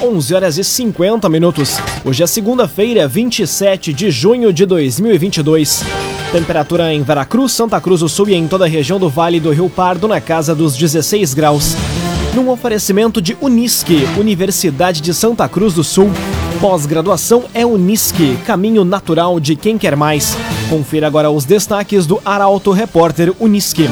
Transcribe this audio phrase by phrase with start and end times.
[0.00, 1.76] 11 horas e 50 minutos.
[2.04, 5.82] Hoje é segunda-feira, 27 de junho de 2022.
[6.30, 9.50] Temperatura em Veracruz, Santa Cruz do Sul e em toda a região do Vale do
[9.50, 11.74] Rio Pardo na casa dos 16 graus.
[12.32, 16.12] Num oferecimento de Unisque, Universidade de Santa Cruz do Sul.
[16.60, 20.36] Pós-graduação é Unisque, caminho natural de quem quer mais.
[20.70, 23.88] Confira agora os destaques do Arauto Repórter Unisque.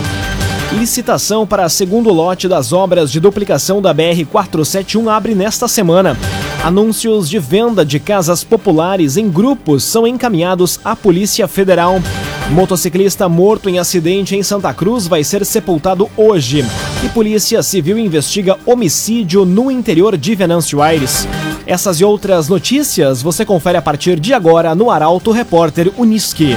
[0.72, 6.16] Licitação para segundo lote das obras de duplicação da BR-471 abre nesta semana.
[6.64, 12.02] Anúncios de venda de casas populares em grupos são encaminhados à Polícia Federal.
[12.50, 16.64] Motociclista morto em acidente em Santa Cruz vai ser sepultado hoje.
[17.04, 21.28] E Polícia Civil investiga homicídio no interior de Venâncio Aires.
[21.64, 26.56] Essas e outras notícias você confere a partir de agora no Arauto Repórter Uniski.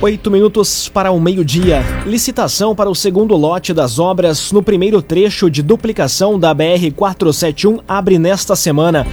[0.00, 1.82] Oito minutos para o meio-dia.
[2.06, 8.16] Licitação para o segundo lote das obras no primeiro trecho de duplicação da BR-471 abre
[8.16, 9.04] nesta semana.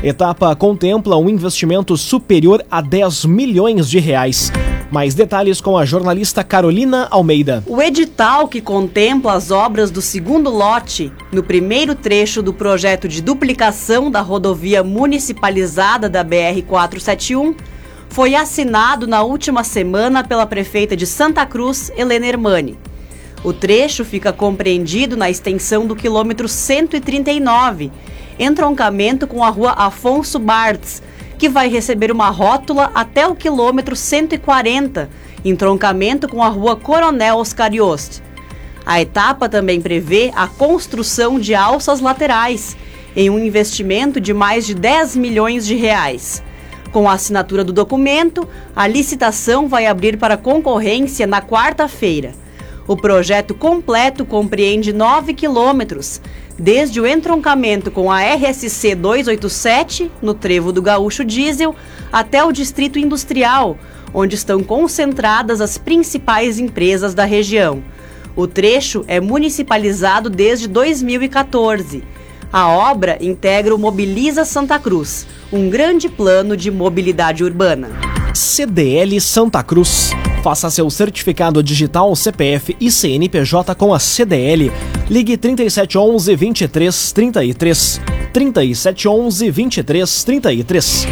[0.00, 4.52] Etapa contempla um investimento superior a 10 milhões de reais.
[4.92, 7.64] Mais detalhes com a jornalista Carolina Almeida.
[7.66, 13.20] O edital que contempla as obras do segundo lote, no primeiro trecho do projeto de
[13.20, 17.56] duplicação da rodovia municipalizada da BR-471,
[18.08, 22.78] foi assinado na última semana pela prefeita de Santa Cruz, Helena Hermani.
[23.44, 27.92] O trecho fica compreendido na extensão do quilômetro 139,
[28.38, 31.02] entroncamento com a rua Afonso Bartz,
[31.38, 35.08] que vai receber uma rótula até o quilômetro 140,
[35.44, 38.20] entroncamento com a rua Coronel Oscar Yost.
[38.84, 42.76] A etapa também prevê a construção de alças laterais,
[43.14, 46.42] em um investimento de mais de 10 milhões de reais.
[46.92, 52.32] Com a assinatura do documento, a licitação vai abrir para concorrência na quarta-feira.
[52.86, 56.22] O projeto completo compreende 9 quilômetros,
[56.58, 61.76] desde o entroncamento com a RSC 287, no trevo do Gaúcho Diesel,
[62.10, 63.76] até o Distrito Industrial,
[64.14, 67.82] onde estão concentradas as principais empresas da região.
[68.34, 72.02] O trecho é municipalizado desde 2014.
[72.52, 77.88] A obra integra o Mobiliza Santa Cruz um grande plano de mobilidade urbana.
[78.34, 80.10] CDL Santa Cruz.
[80.42, 84.70] Faça seu certificado digital CPF e CNPJ com a CDL.
[85.08, 88.00] Ligue 3711 2333.
[88.32, 91.06] 3711 2333.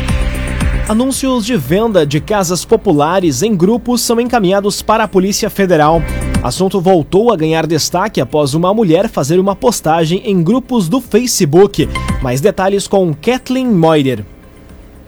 [0.88, 6.00] Anúncios de venda de casas populares em grupos são encaminhados para a Polícia Federal.
[6.46, 11.88] Assunto voltou a ganhar destaque após uma mulher fazer uma postagem em grupos do Facebook.
[12.22, 14.24] Mais detalhes com Kathleen Moider.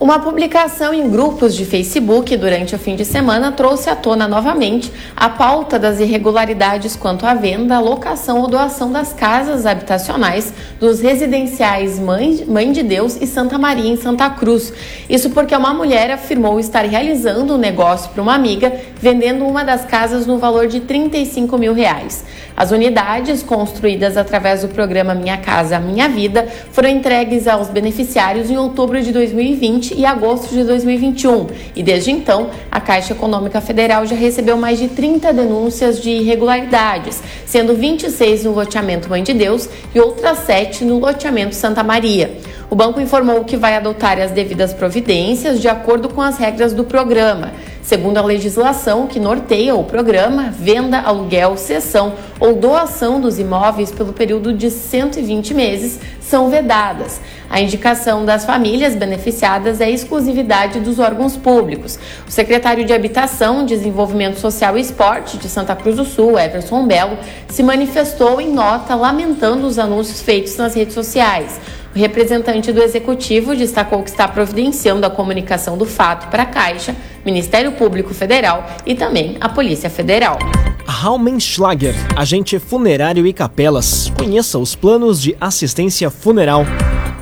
[0.00, 4.92] Uma publicação em grupos de Facebook durante o fim de semana trouxe à tona novamente
[5.16, 11.98] a pauta das irregularidades quanto à venda, locação ou doação das casas habitacionais dos residenciais
[11.98, 14.72] Mãe, de Deus e Santa Maria em Santa Cruz.
[15.10, 19.84] Isso porque uma mulher afirmou estar realizando um negócio para uma amiga, vendendo uma das
[19.84, 22.24] casas no valor de 35 mil reais.
[22.56, 28.56] As unidades, construídas através do programa Minha Casa Minha Vida, foram entregues aos beneficiários em
[28.56, 31.46] outubro de 2020 e agosto de 2021.
[31.76, 37.22] E desde então, a Caixa Econômica Federal já recebeu mais de 30 denúncias de irregularidades,
[37.46, 42.36] sendo 26 no loteamento Mãe de Deus e outras 7 no loteamento Santa Maria.
[42.70, 46.84] O banco informou que vai adotar as devidas providências de acordo com as regras do
[46.84, 47.52] programa.
[47.88, 54.12] Segundo a legislação que norteia o programa, venda, aluguel, cessão ou doação dos imóveis pelo
[54.12, 57.18] período de 120 meses são vedadas.
[57.48, 61.98] A indicação das famílias beneficiadas é exclusividade dos órgãos públicos.
[62.28, 67.16] O secretário de Habitação, Desenvolvimento Social e Esporte de Santa Cruz do Sul, Everson Belo,
[67.48, 71.58] se manifestou em nota lamentando os anúncios feitos nas redes sociais.
[71.94, 76.94] O representante do Executivo destacou que está providenciando a comunicação do fato para a Caixa,
[77.24, 80.38] Ministério Público Federal e também a Polícia Federal.
[80.86, 84.10] Raumenschlager, agente funerário e capelas.
[84.16, 86.64] Conheça os planos de assistência funeral.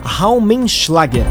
[0.05, 1.25] Raumenschlager.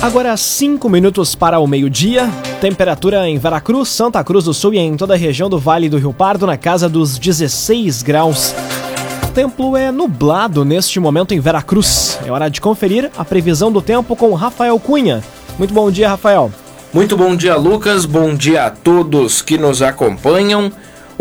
[0.00, 2.28] Agora 5 minutos para o meio-dia.
[2.60, 5.98] Temperatura em Veracruz, Santa Cruz do Sul e em toda a região do Vale do
[5.98, 8.54] Rio Pardo na casa dos 16 graus.
[9.32, 12.18] Tempo é nublado neste momento em Veracruz.
[12.24, 15.22] É hora de conferir a previsão do tempo com Rafael Cunha.
[15.58, 16.52] Muito bom dia, Rafael.
[16.92, 18.04] Muito bom dia, Lucas.
[18.04, 20.70] Bom dia a todos que nos acompanham.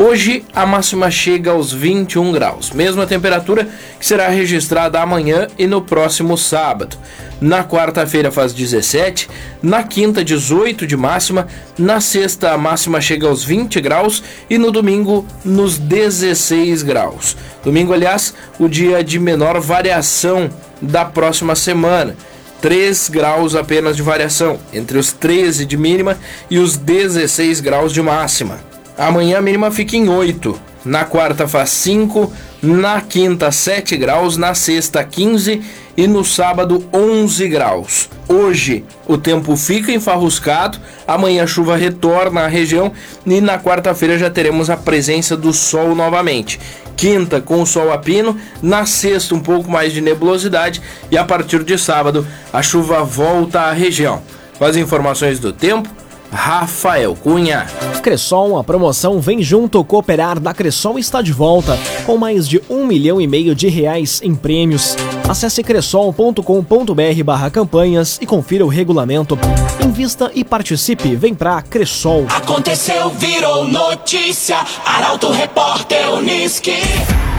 [0.03, 3.69] Hoje a máxima chega aos 21 graus, mesma temperatura
[3.99, 6.97] que será registrada amanhã e no próximo sábado.
[7.39, 9.29] Na quarta-feira faz 17,
[9.61, 14.71] na quinta 18 de máxima, na sexta a máxima chega aos 20 graus e no
[14.71, 17.37] domingo nos 16 graus.
[17.63, 20.49] Domingo, aliás, o dia de menor variação
[20.81, 22.15] da próxima semana.
[22.59, 26.17] 3 graus apenas de variação, entre os 13 de mínima
[26.49, 28.70] e os 16 graus de máxima.
[28.97, 30.59] Amanhã a mínima fica em 8.
[30.83, 32.31] Na quarta faz 5.
[32.61, 34.37] Na quinta, 7 graus.
[34.37, 35.61] Na sexta, 15.
[35.97, 38.09] E no sábado, 11 graus.
[38.27, 40.79] Hoje o tempo fica enfarruscado.
[41.07, 42.91] Amanhã a chuva retorna à região.
[43.25, 46.59] E na quarta-feira já teremos a presença do sol novamente
[47.01, 50.79] quinta com o sol a pino, na sexta um pouco mais de nebulosidade
[51.09, 54.21] e a partir de sábado a chuva volta à região.
[54.59, 55.89] Com as informações do tempo,
[56.31, 57.67] Rafael Cunha.
[58.01, 62.85] Cressol, a promoção Vem Junto Cooperar da Cressol está de volta, com mais de um
[62.85, 64.95] milhão e meio de reais em prêmios.
[65.27, 69.37] Acesse cressol.com.br barra campanhas e confira o regulamento.
[69.85, 72.25] Invista e participe, vem pra Cressol.
[72.29, 77.30] Aconteceu, virou notícia, Arauto Repórter Uniski.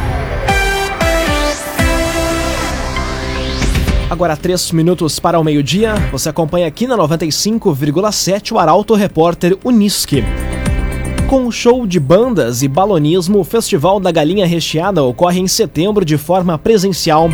[4.12, 5.94] Agora, três minutos para o meio-dia.
[6.12, 10.23] Você acompanha aqui na 95,7 o Arauto Repórter Unisque.
[11.26, 16.19] Com show de bandas e balonismo, o Festival da Galinha Recheada ocorre em setembro de
[16.19, 17.31] forma presencial.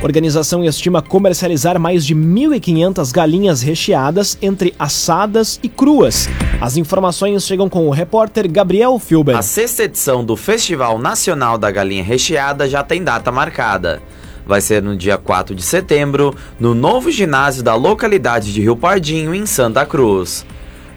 [0.00, 6.28] A organização estima comercializar mais de 1.500 galinhas recheadas entre assadas e cruas.
[6.60, 9.36] As informações chegam com o repórter Gabriel Filber.
[9.36, 14.00] A sexta edição do Festival Nacional da Galinha Recheada já tem data marcada
[14.46, 19.34] vai ser no dia 4 de setembro, no novo ginásio da localidade de Rio Pardinho,
[19.34, 20.44] em Santa Cruz.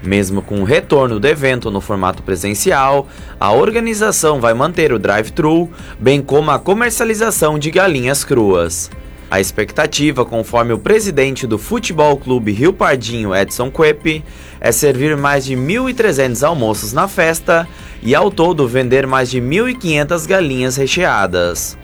[0.04, 3.08] Mesmo com o retorno do evento no formato presencial,
[3.40, 8.92] a organização vai manter o drive-thru, bem como a comercialização de galinhas cruas.
[9.32, 14.24] A expectativa, conforme o presidente do Futebol Clube Rio Pardinho, Edson Quepe,
[14.60, 17.68] é servir mais de 1.300 almoços na festa
[18.02, 21.76] e ao todo vender mais de 1.500 galinhas recheadas.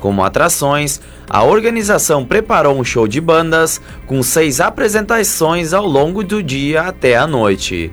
[0.00, 6.42] Como atrações, a organização preparou um show de bandas com seis apresentações ao longo do
[6.42, 7.90] dia até a noite.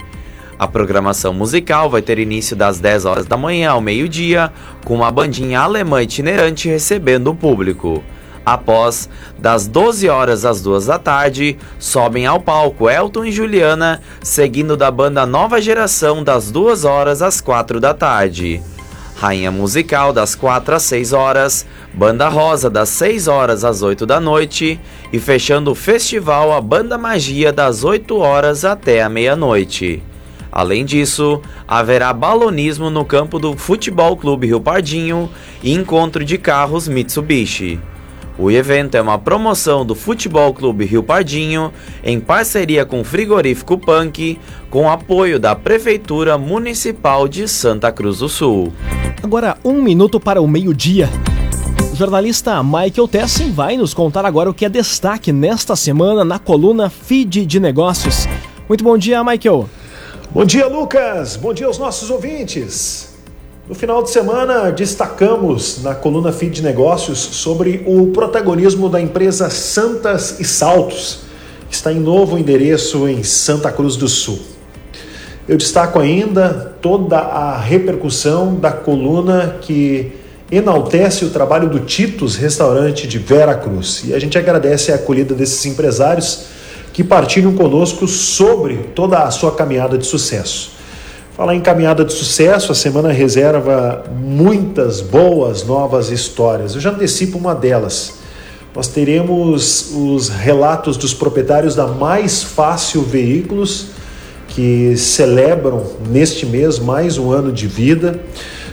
[0.58, 4.54] A programação musical vai ter início das 10 horas da manhã ao meio-dia,
[4.86, 8.02] com uma bandinha alemã itinerante recebendo o público.
[8.46, 14.78] Após, das 12 horas às 2 da tarde, sobem ao palco Elton e Juliana, seguindo
[14.78, 18.62] da banda Nova Geração das 2 horas às 4 da tarde.
[19.26, 24.20] Rainha Musical das 4 às 6 horas, Banda Rosa das 6 horas às 8 da
[24.20, 24.80] noite
[25.12, 30.04] e fechando o festival a Banda Magia das 8 horas até a meia-noite.
[30.52, 35.28] Além disso, haverá balonismo no campo do Futebol Clube Rio Pardinho
[35.64, 37.80] e encontro de carros Mitsubishi.
[38.38, 41.74] O evento é uma promoção do Futebol Clube Rio Pardinho
[42.04, 44.38] em parceria com o Frigorífico Punk,
[44.70, 48.72] com apoio da Prefeitura Municipal de Santa Cruz do Sul.
[49.26, 51.10] Agora, um minuto para o meio-dia.
[51.92, 56.38] O jornalista Michael Tessen vai nos contar agora o que é destaque nesta semana na
[56.38, 58.28] coluna Feed de Negócios.
[58.70, 59.68] Muito bom dia, Michael.
[60.30, 61.38] Bom dia, Lucas.
[61.38, 63.16] Bom dia aos nossos ouvintes.
[63.68, 69.50] No final de semana, destacamos na coluna Feed de Negócios sobre o protagonismo da empresa
[69.50, 71.22] Santas e Saltos,
[71.68, 74.55] que está em novo endereço em Santa Cruz do Sul.
[75.48, 80.12] Eu destaco ainda toda a repercussão da coluna que
[80.52, 84.04] enaltece o trabalho do Titos Restaurante de Vera Cruz.
[84.06, 86.46] E a gente agradece a acolhida desses empresários
[86.92, 90.72] que partilham conosco sobre toda a sua caminhada de sucesso.
[91.36, 96.74] Falar em caminhada de sucesso, a semana reserva muitas boas novas histórias.
[96.74, 98.14] Eu já antecipo uma delas.
[98.74, 103.95] Nós teremos os relatos dos proprietários da Mais Fácil Veículos,
[104.56, 108.22] que celebram neste mês mais um ano de vida.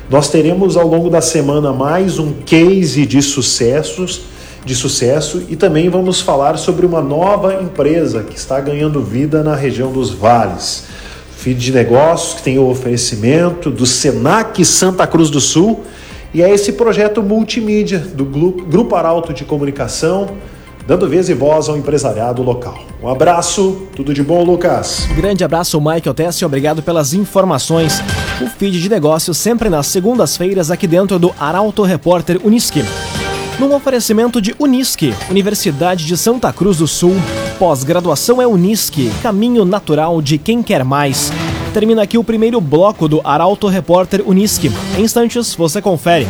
[0.09, 4.23] Nós teremos ao longo da semana mais um case de sucessos,
[4.65, 9.57] de sucesso e também vamos falar sobre uma nova empresa que está ganhando vida na
[9.57, 10.85] região dos vales.
[11.37, 15.81] Feed de Negócios, que tem o oferecimento do Senac Santa Cruz do Sul,
[16.33, 20.29] e é esse projeto multimídia do Grupo Arauto de Comunicação,
[20.87, 22.79] dando vez e voz ao empresariado local.
[23.03, 25.09] Um abraço, tudo de bom, Lucas.
[25.17, 28.01] Grande abraço, Michael Tessi, obrigado pelas informações.
[28.41, 32.85] o feed de negócios sempre nas segundas-feiras aqui dentro do Arauto Repórter Uniski.
[33.59, 37.15] Num oferecimento de Unisque, Universidade de Santa Cruz do Sul,
[37.59, 41.33] pós-graduação é Unisque, caminho natural de quem quer mais.
[41.73, 44.71] Termina aqui o primeiro bloco do Arauto Repórter Unisque.
[44.99, 46.27] Em instantes, você confere.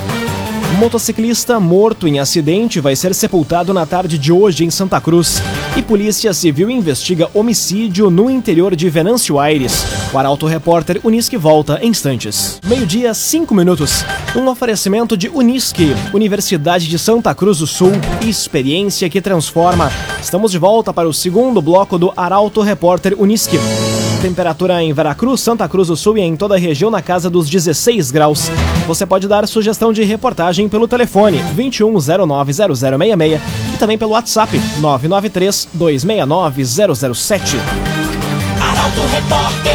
[0.79, 5.43] Motociclista morto em acidente vai ser sepultado na tarde de hoje em Santa Cruz.
[5.77, 9.85] E Polícia Civil investiga homicídio no interior de Venâncio Aires.
[10.13, 12.59] O Arauto Repórter Unisque volta em instantes.
[12.67, 14.05] Meio-dia, cinco minutos.
[14.35, 17.93] Um oferecimento de Unisque, Universidade de Santa Cruz do Sul.
[18.23, 19.93] Experiência que transforma.
[20.23, 23.59] Estamos de volta para o segundo bloco do Arauto Repórter Unisque.
[24.23, 27.51] Temperatura em Veracruz, Santa Cruz do Sul e em toda a região na casa dos
[27.51, 28.49] 16 graus.
[28.87, 33.41] Você pode dar sugestão de reportagem pelo telefone 21090066
[33.75, 37.57] e também pelo WhatsApp 993 269 007.
[38.61, 39.73] Arauto Repórter.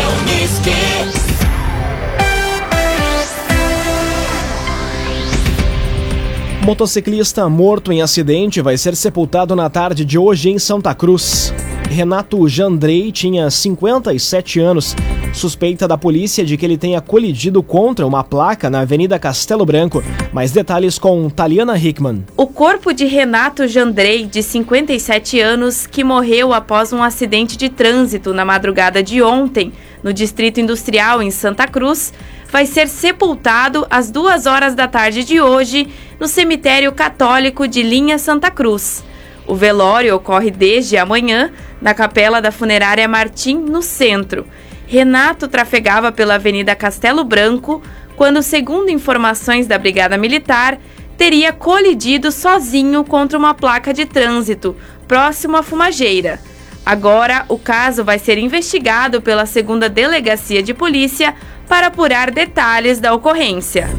[6.68, 11.54] Motociclista morto em acidente vai ser sepultado na tarde de hoje em Santa Cruz.
[11.90, 14.96] Renato Jandrei tinha 57 anos.
[15.34, 20.04] Suspeita da polícia de que ele tenha colidido contra uma placa na Avenida Castelo Branco.
[20.32, 22.26] Mais detalhes com Taliana Hickman.
[22.36, 28.34] O corpo de Renato Jandrei, de 57 anos, que morreu após um acidente de trânsito
[28.34, 29.72] na madrugada de ontem,
[30.04, 32.14] no Distrito Industrial em Santa Cruz,
[32.52, 35.88] vai ser sepultado às duas horas da tarde de hoje
[36.20, 39.04] no cemitério católico de Linha Santa Cruz.
[39.48, 41.52] O velório ocorre desde amanhã
[41.82, 44.46] na capela da funerária Martim, no centro.
[44.86, 47.82] Renato trafegava pela Avenida Castelo Branco
[48.18, 50.78] quando, segundo informações da Brigada Militar,
[51.18, 54.76] teria colidido sozinho contra uma placa de trânsito
[55.08, 56.40] próximo à fumageira.
[56.86, 61.36] Agora, o caso vai ser investigado pela segunda delegacia de polícia
[61.68, 63.90] para apurar detalhes da ocorrência.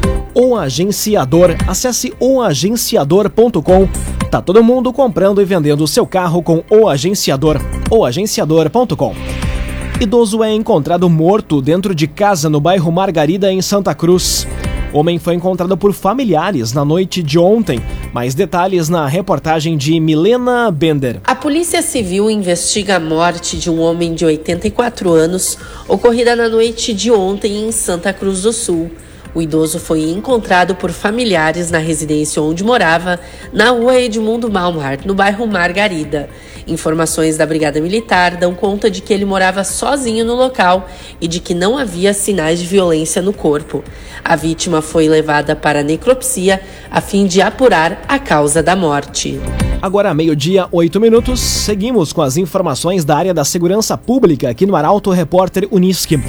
[0.40, 1.57] O Agenciador.
[1.66, 3.88] Acesse oagenciador.com.
[4.30, 7.61] Tá todo mundo comprando e vendendo seu carro com o Agenciador.
[7.90, 9.16] Oagenciador.com.
[10.00, 14.47] Idoso é encontrado morto dentro de casa no bairro Margarida, em Santa Cruz.
[14.92, 17.80] Homem foi encontrado por familiares na noite de ontem.
[18.12, 21.21] Mais detalhes na reportagem de Milena Bender.
[21.25, 26.95] A Polícia Civil investiga a morte de um homem de 84 anos ocorrida na noite
[26.95, 28.88] de ontem em Santa Cruz do Sul.
[29.35, 33.21] O idoso foi encontrado por familiares na residência onde morava,
[33.53, 36.29] na rua Edmundo Malmart, no bairro Margarida.
[36.67, 40.87] Informações da Brigada Militar dão conta de que ele morava sozinho no local
[41.21, 43.83] e de que não havia sinais de violência no corpo.
[44.23, 49.41] A vítima foi levada para a necropsia a fim de apurar a causa da morte.
[49.81, 54.77] Agora, meio-dia, oito minutos, seguimos com as informações da área da segurança pública aqui no
[54.77, 56.21] Arauto Repórter Unisque.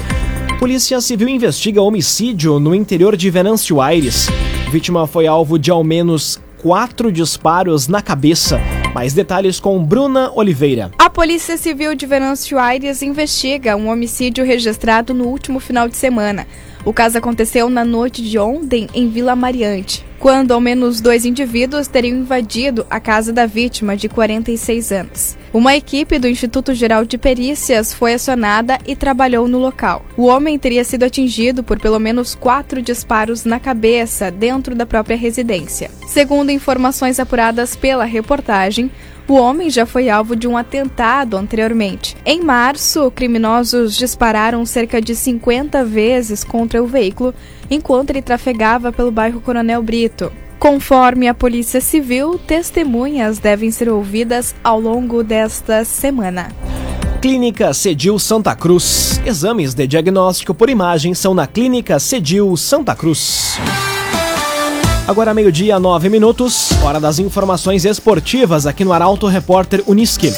[0.60, 4.26] Polícia Civil investiga homicídio no interior de Venâncio Aires.
[4.70, 8.60] Vítima foi alvo de ao menos quatro disparos na cabeça.
[8.94, 10.90] Mais detalhes com Bruna Oliveira.
[10.98, 16.46] A Polícia Civil de Venâncio Aires investiga um homicídio registrado no último final de semana.
[16.84, 21.86] O caso aconteceu na noite de ontem em Vila Mariante, quando ao menos dois indivíduos
[21.86, 25.36] teriam invadido a casa da vítima de 46 anos.
[25.52, 30.04] Uma equipe do Instituto Geral de Perícias foi acionada e trabalhou no local.
[30.16, 35.16] O homem teria sido atingido por pelo menos quatro disparos na cabeça dentro da própria
[35.16, 35.90] residência.
[36.06, 38.90] Segundo informações apuradas pela reportagem,
[39.30, 42.16] o homem já foi alvo de um atentado anteriormente.
[42.26, 47.32] Em março, criminosos dispararam cerca de 50 vezes contra o veículo
[47.70, 50.32] enquanto ele trafegava pelo bairro Coronel Brito.
[50.58, 56.48] Conforme a Polícia Civil, testemunhas devem ser ouvidas ao longo desta semana.
[57.22, 59.20] Clínica Cedil Santa Cruz.
[59.24, 63.58] Exames de diagnóstico por imagem são na Clínica Cedil Santa Cruz.
[65.06, 70.32] Agora meio-dia, nove minutos, hora das informações esportivas aqui no Arauto Repórter Uniski.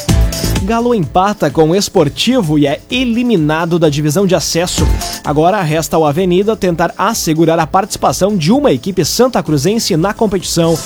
[0.63, 4.87] Galo empata com o Esportivo e é eliminado da divisão de acesso.
[5.23, 10.77] Agora resta ao Avenida tentar assegurar a participação de uma equipe santa cruzense na competição.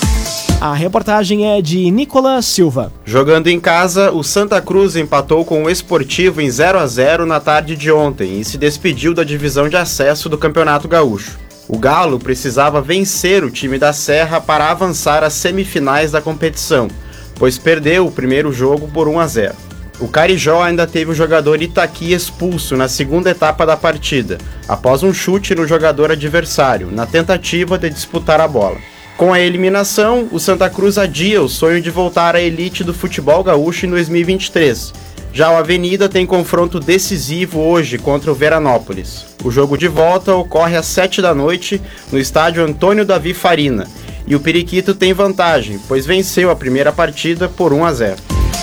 [0.60, 2.92] A reportagem é de Nicolas Silva.
[3.04, 7.38] Jogando em casa, o Santa Cruz empatou com o Esportivo em 0 a 0 na
[7.38, 11.38] tarde de ontem e se despediu da divisão de acesso do Campeonato Gaúcho.
[11.68, 16.88] O Galo precisava vencer o time da Serra para avançar às semifinais da competição,
[17.34, 19.54] pois perdeu o primeiro jogo por 1 a 0.
[20.00, 25.12] O Carijó ainda teve o jogador Itaqui expulso na segunda etapa da partida, após um
[25.12, 28.78] chute no jogador adversário, na tentativa de disputar a bola.
[29.18, 33.44] Com a eliminação, o Santa Cruz adia o sonho de voltar à elite do futebol
[33.44, 39.26] gaúcho em 2023 Já o Avenida tem confronto decisivo hoje contra o Veranópolis.
[39.44, 41.80] O jogo de volta ocorre às 7 da noite
[42.10, 43.86] no estádio Antônio Davi Farina.
[44.26, 48.16] E o Periquito tem vantagem, pois venceu a primeira partida por 1 a 0.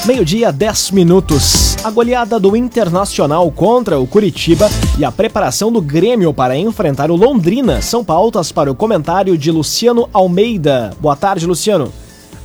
[0.05, 1.77] Meio-dia, 10 minutos.
[1.83, 4.69] A goleada do Internacional contra o Curitiba
[4.99, 9.49] e a preparação do Grêmio para enfrentar o Londrina são pautas para o comentário de
[9.49, 10.91] Luciano Almeida.
[10.99, 11.91] Boa tarde, Luciano.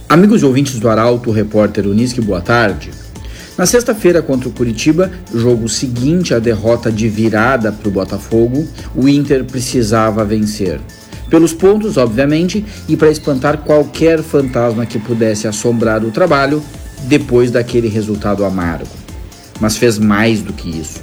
[0.08, 2.90] Amigos e ouvintes do Arauto, o repórter Unisque, boa tarde.
[3.58, 9.08] Na sexta-feira contra o Curitiba, jogo seguinte à derrota de virada para o Botafogo, o
[9.08, 10.80] Inter precisava vencer.
[11.28, 16.62] Pelos pontos, obviamente, e para espantar qualquer fantasma que pudesse assombrar o trabalho
[17.04, 18.88] depois daquele resultado amargo.
[19.60, 21.00] Mas fez mais do que isso.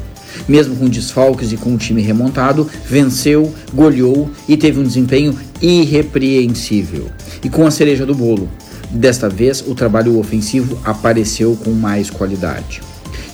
[0.48, 7.08] Mesmo com desfalques e com o time remontado, venceu, goleou e teve um desempenho irrepreensível.
[7.44, 8.50] E com a cereja do bolo,
[8.89, 12.82] Desta vez, o trabalho ofensivo apareceu com mais qualidade.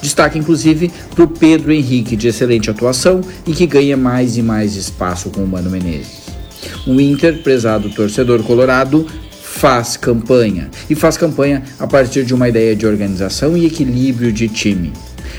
[0.01, 4.75] Destaque, inclusive, para o Pedro Henrique, de excelente atuação e que ganha mais e mais
[4.75, 6.23] espaço com o Mano Menezes.
[6.85, 9.07] O Inter, prezado torcedor colorado,
[9.41, 10.69] faz campanha.
[10.89, 14.91] E faz campanha a partir de uma ideia de organização e equilíbrio de time.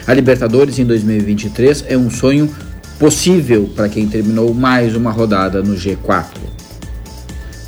[0.07, 2.49] A Libertadores em 2023 é um sonho
[2.99, 6.54] possível para quem terminou mais uma rodada no G4.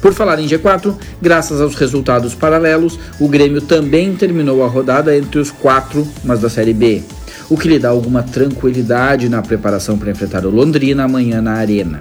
[0.07, 5.41] Por falar em G4, graças aos resultados paralelos, o Grêmio também terminou a rodada entre
[5.41, 7.03] os quatro, mas da Série B,
[7.51, 11.99] o que lhe dá alguma tranquilidade na preparação para enfrentar o Londrina amanhã na Arena.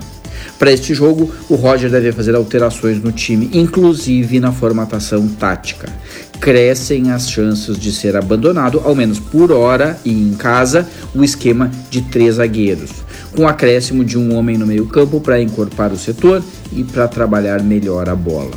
[0.60, 5.90] Para este jogo, o Roger deve fazer alterações no time, inclusive na formatação tática.
[6.40, 11.72] Crescem as chances de ser abandonado, ao menos por hora e em casa, o esquema
[11.90, 12.92] de três zagueiros,
[13.36, 17.64] com o acréscimo de um homem no meio-campo para encorpar o setor e para trabalhar
[17.64, 18.52] melhor a bola.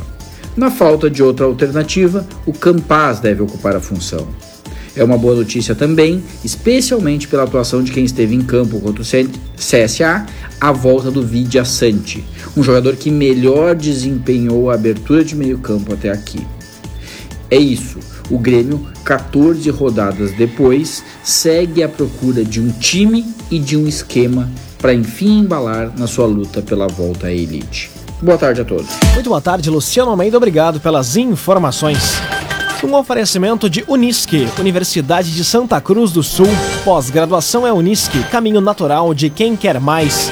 [0.55, 4.27] Na falta de outra alternativa, o Campaz deve ocupar a função.
[4.95, 9.05] É uma boa notícia também, especialmente pela atuação de quem esteve em campo contra o
[9.05, 10.25] CSA,
[10.59, 12.23] a volta do Vidia Sante,
[12.57, 16.45] um jogador que melhor desempenhou a abertura de meio-campo até aqui.
[17.51, 17.99] É isso.
[18.29, 24.49] O Grêmio, 14 rodadas depois, segue à procura de um time e de um esquema
[24.77, 27.89] para enfim embalar na sua luta pela volta à elite.
[28.21, 28.87] Boa tarde a todos.
[29.13, 30.37] Muito boa tarde, Luciano Almeida.
[30.37, 32.19] Obrigado pelas informações.
[32.83, 36.47] Um oferecimento de Unisque, Universidade de Santa Cruz do Sul.
[36.85, 40.31] Pós-graduação é Unisque, caminho natural de quem quer mais.